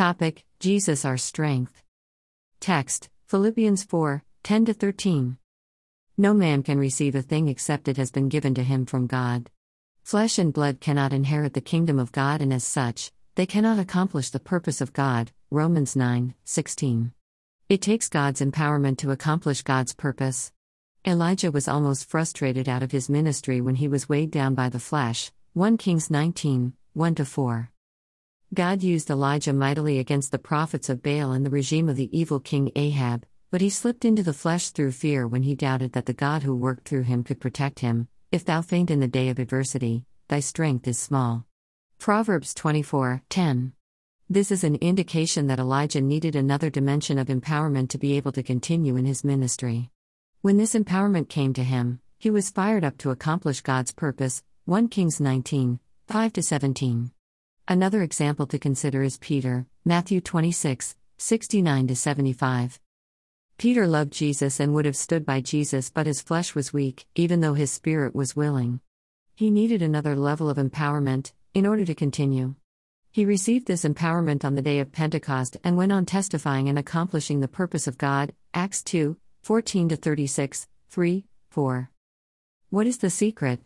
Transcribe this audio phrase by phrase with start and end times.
[0.00, 1.82] Topic Jesus our strength.
[2.58, 5.36] Text Philippians 4 10 13.
[6.16, 9.50] No man can receive a thing except it has been given to him from God.
[10.02, 14.30] Flesh and blood cannot inherit the kingdom of God, and as such, they cannot accomplish
[14.30, 15.32] the purpose of God.
[15.50, 17.12] Romans 9 16.
[17.68, 20.50] It takes God's empowerment to accomplish God's purpose.
[21.06, 24.80] Elijah was almost frustrated out of his ministry when he was weighed down by the
[24.80, 25.30] flesh.
[25.52, 27.70] 1 Kings 19 1 4.
[28.52, 32.40] God used Elijah mightily against the prophets of Baal and the regime of the evil
[32.40, 36.12] king Ahab, but he slipped into the flesh through fear when he doubted that the
[36.12, 38.08] God who worked through him could protect him.
[38.32, 41.46] If thou faint in the day of adversity, thy strength is small.
[41.98, 43.72] Proverbs 24 10.
[44.28, 48.42] This is an indication that Elijah needed another dimension of empowerment to be able to
[48.42, 49.90] continue in his ministry.
[50.40, 54.42] When this empowerment came to him, he was fired up to accomplish God's purpose.
[54.64, 55.78] 1 Kings 19
[56.08, 57.12] 5 17.
[57.70, 62.80] Another example to consider is Peter, Matthew 26 69 75.
[63.58, 67.42] Peter loved Jesus and would have stood by Jesus, but his flesh was weak, even
[67.42, 68.80] though his spirit was willing.
[69.36, 72.56] He needed another level of empowerment in order to continue.
[73.12, 77.38] He received this empowerment on the day of Pentecost and went on testifying and accomplishing
[77.38, 78.34] the purpose of God.
[78.52, 81.90] Acts 2 14 to 36, 3, 4.
[82.70, 83.60] What is the secret?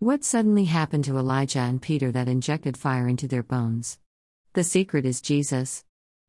[0.00, 3.98] What suddenly happened to Elijah and Peter that injected fire into their bones?
[4.52, 5.84] The secret is Jesus.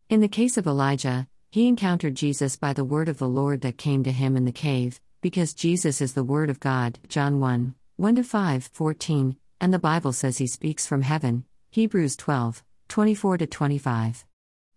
[0.09, 3.77] In the case of Elijah, he encountered Jesus by the word of the Lord that
[3.77, 6.97] came to him in the cave, because Jesus is the word of God.
[7.09, 11.45] John 1 1 5, 14, and the Bible says he speaks from heaven.
[11.69, 14.25] Hebrews 12 24 25.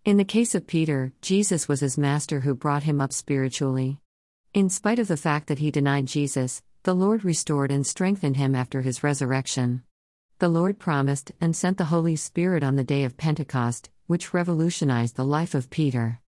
[0.05, 4.01] In the case of Peter, Jesus was his master who brought him up spiritually.
[4.53, 8.57] In spite of the fact that he denied Jesus, the Lord restored and strengthened him
[8.57, 9.85] after his resurrection.
[10.41, 15.15] The Lord promised and sent the Holy Spirit on the day of Pentecost, which revolutionized
[15.15, 16.21] the life of Peter.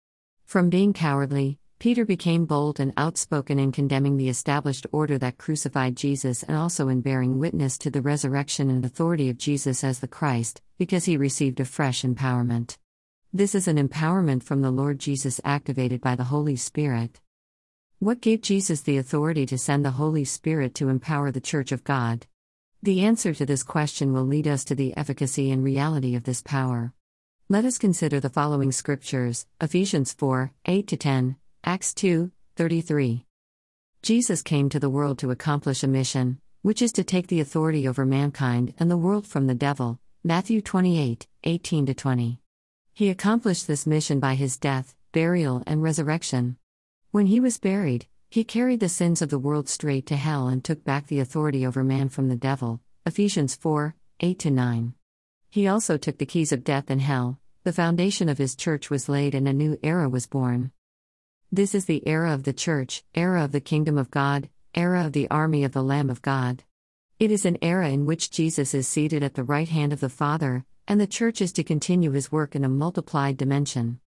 [0.45, 5.97] From being cowardly, Peter became bold and outspoken in condemning the established order that crucified
[5.97, 10.07] Jesus and also in bearing witness to the resurrection and authority of Jesus as the
[10.07, 12.79] Christ, because he received a fresh empowerment.
[13.33, 17.21] This is an empowerment from the Lord Jesus activated by the Holy Spirit.
[18.01, 21.85] What gave Jesus the authority to send the Holy Spirit to empower the Church of
[21.85, 22.27] God?
[22.83, 26.43] The answer to this question will lead us to the efficacy and reality of this
[26.43, 26.93] power.
[27.49, 33.25] Let us consider the following scriptures Ephesians 4 8 10, Acts 2 33.
[34.03, 37.87] Jesus came to the world to accomplish a mission, which is to take the authority
[37.89, 39.99] over mankind and the world from the devil.
[40.25, 42.41] Matthew 28 18 20.
[42.93, 46.57] He accomplished this mission by his death, burial, and resurrection.
[47.15, 50.65] When he was buried, he carried the sins of the world straight to hell and
[50.65, 52.81] took back the authority over man from the devil.
[53.07, 54.95] Ephesians 4 8 9.
[55.49, 57.39] He also took the keys of death and hell.
[57.63, 60.73] The foundation of his church was laid and a new era was born.
[61.53, 65.13] This is the era of the church, era of the kingdom of God, era of
[65.13, 66.65] the army of the Lamb of God.
[67.21, 70.09] It is an era in which Jesus is seated at the right hand of the
[70.09, 74.01] Father, and the church is to continue his work in a multiplied dimension.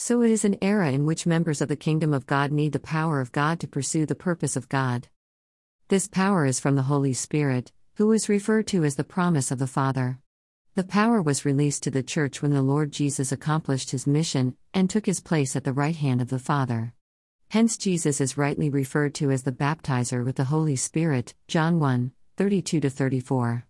[0.00, 2.78] So it is an era in which members of the kingdom of God need the
[2.78, 5.08] power of God to pursue the purpose of God.
[5.88, 9.58] This power is from the Holy Spirit, who is referred to as the promise of
[9.58, 10.20] the Father.
[10.76, 14.88] The power was released to the church when the Lord Jesus accomplished his mission and
[14.88, 16.94] took his place at the right hand of the Father.
[17.48, 22.12] Hence, Jesus is rightly referred to as the baptizer with the Holy Spirit, John 1
[22.36, 23.66] 32 34.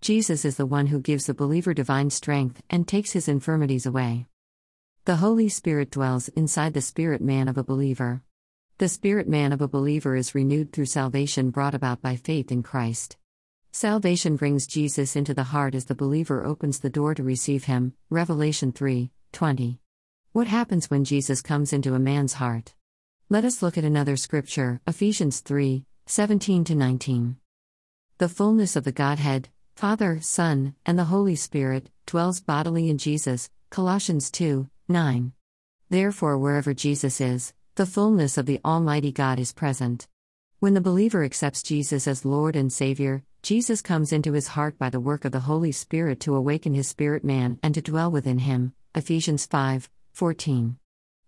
[0.00, 4.26] Jesus is the one who gives the believer divine strength and takes his infirmities away.
[5.08, 8.22] The Holy Spirit dwells inside the spirit man of a believer.
[8.76, 12.62] The spirit man of a believer is renewed through salvation brought about by faith in
[12.62, 13.16] Christ.
[13.72, 17.94] Salvation brings Jesus into the heart as the believer opens the door to receive him.
[18.10, 19.80] Revelation 3 20.
[20.32, 22.74] What happens when Jesus comes into a man's heart?
[23.30, 27.36] Let us look at another scripture, Ephesians 3 17 19.
[28.18, 33.48] The fullness of the Godhead, Father, Son, and the Holy Spirit, dwells bodily in Jesus.
[33.70, 35.32] Colossians 2 9.
[35.90, 40.08] Therefore, wherever Jesus is, the fullness of the Almighty God is present.
[40.60, 44.88] When the believer accepts Jesus as Lord and Savior, Jesus comes into his heart by
[44.88, 48.38] the work of the Holy Spirit to awaken his spirit man and to dwell within
[48.38, 48.72] him.
[48.94, 50.78] Ephesians 5 14.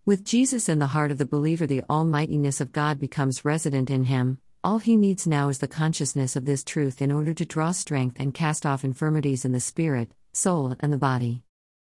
[0.05, 4.05] With Jesus in the heart of the believer, the almightiness of God becomes resident in
[4.05, 4.39] him.
[4.63, 8.17] All he needs now is the consciousness of this truth in order to draw strength
[8.19, 11.43] and cast off infirmities in the spirit, soul, and the body.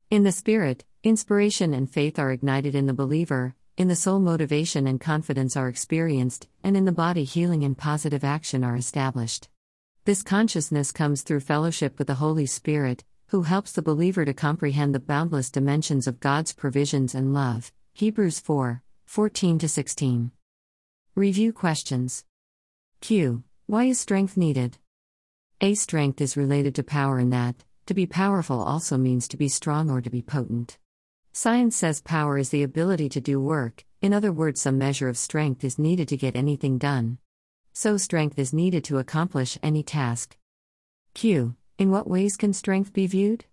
[0.09, 4.87] In the spirit, Inspiration and faith are ignited in the believer, in the soul, motivation
[4.87, 9.49] and confidence are experienced, and in the body, healing and positive action are established.
[10.05, 14.95] This consciousness comes through fellowship with the Holy Spirit, who helps the believer to comprehend
[14.95, 17.73] the boundless dimensions of God's provisions and love.
[17.91, 20.31] Hebrews 4 14 16.
[21.15, 22.23] Review questions.
[23.01, 23.43] Q.
[23.65, 24.77] Why is strength needed?
[25.59, 25.73] A.
[25.73, 29.89] Strength is related to power in that, to be powerful also means to be strong
[29.89, 30.77] or to be potent.
[31.33, 35.17] Science says power is the ability to do work, in other words, some measure of
[35.17, 37.17] strength is needed to get anything done.
[37.73, 40.37] So, strength is needed to accomplish any task.
[41.13, 41.55] Q.
[41.77, 43.45] In what ways can strength be viewed?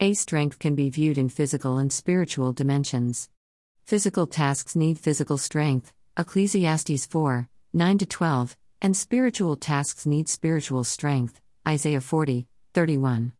[0.00, 0.14] A.
[0.14, 3.28] Strength can be viewed in physical and spiritual dimensions.
[3.84, 11.40] Physical tasks need physical strength, Ecclesiastes 4 9 12, and spiritual tasks need spiritual strength,
[11.66, 13.32] Isaiah 40 31.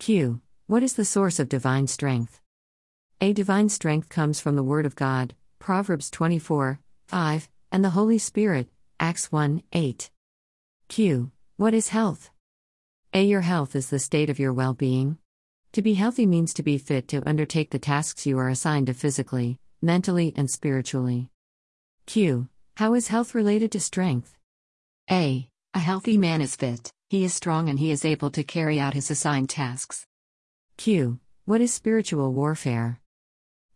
[0.00, 0.40] Q.
[0.66, 2.40] What is the source of divine strength?
[3.20, 8.16] A divine strength comes from the Word of God, Proverbs 24, 5, and the Holy
[8.16, 10.10] Spirit, Acts 1, 8.
[10.88, 11.30] Q.
[11.58, 12.30] What is health?
[13.12, 13.22] A.
[13.22, 15.18] Your health is the state of your well being.
[15.72, 18.94] To be healthy means to be fit to undertake the tasks you are assigned to
[18.94, 21.28] physically, mentally, and spiritually.
[22.06, 22.48] Q.
[22.78, 24.34] How is health related to strength?
[25.10, 25.46] A.
[25.74, 28.94] A healthy man is fit, he is strong, and he is able to carry out
[28.94, 30.06] his assigned tasks.
[30.76, 31.18] Q.
[31.44, 33.00] What is spiritual warfare?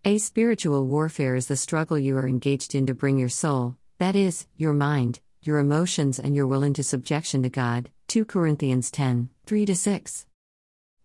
[0.05, 4.15] A spiritual warfare is the struggle you are engaged in to bring your soul, that
[4.15, 7.91] is, your mind, your emotions, and your will into subjection to God.
[8.07, 10.27] 2 Corinthians 10 3 6.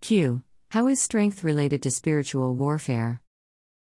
[0.02, 0.44] Q.
[0.70, 3.22] How is strength related to spiritual warfare?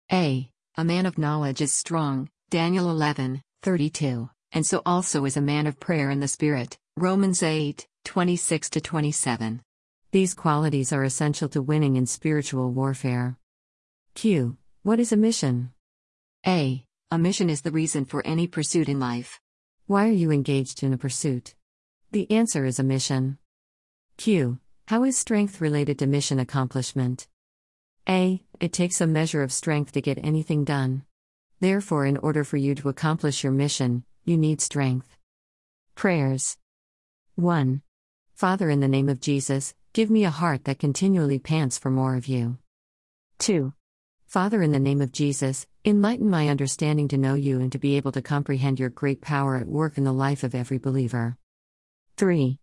[0.10, 0.50] A.
[0.78, 5.68] A man of knowledge is strong, Daniel 11 32, and so also is a man
[5.68, 9.62] of prayer in the Spirit, Romans 8 26 27.
[10.14, 13.38] These qualities are essential to winning in spiritual warfare.
[14.16, 14.56] Q.
[14.82, 15.74] What is a mission?
[16.48, 16.86] A.
[17.12, 19.42] A mission is the reason for any pursuit in life.
[19.88, 21.54] Why are you engaged in a pursuit?
[22.14, 23.40] The answer is a mission.
[24.16, 24.60] Q.
[24.88, 27.28] How is strength related to mission accomplishment?
[28.08, 28.42] A.
[28.62, 31.04] It takes a measure of strength to get anything done.
[31.60, 35.18] Therefore, in order for you to accomplish your mission, you need strength.
[35.94, 36.56] Prayers
[37.36, 37.82] 1.
[38.38, 42.16] Father, in the name of Jesus, give me a heart that continually pants for more
[42.16, 42.60] of you.
[43.40, 43.74] 2.
[44.28, 47.98] Father, in the name of Jesus, enlighten my understanding to know you and to be
[47.98, 51.36] able to comprehend your great power at work in the life of every believer.
[52.18, 52.60] 3.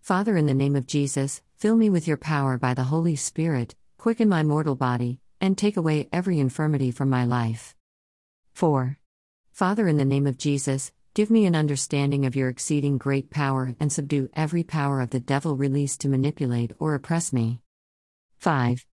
[0.00, 3.74] Father, in the name of Jesus, fill me with your power by the Holy Spirit,
[3.98, 7.76] quicken my mortal body, and take away every infirmity from my life.
[8.54, 8.96] 4.
[9.52, 13.74] Father, in the name of Jesus, give me an understanding of your exceeding great power
[13.80, 17.60] and subdue every power of the devil released to manipulate or oppress me.
[18.38, 18.86] 5.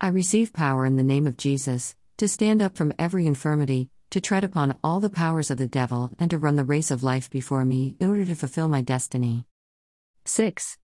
[0.00, 4.20] I receive power in the name of Jesus, to stand up from every infirmity, to
[4.20, 7.30] tread upon all the powers of the devil, and to run the race of life
[7.30, 9.44] before me in order to fulfill my destiny.
[10.24, 10.78] 6.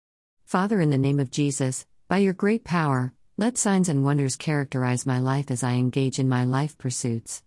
[0.45, 5.07] Father, in the name of Jesus, by your great power, let signs and wonders characterize
[5.07, 7.43] my life as I engage in my life pursuits.